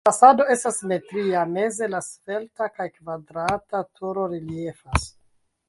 [0.01, 5.11] La fasado estas simetria, meze la svelta kaj kvadrata turo reliefas.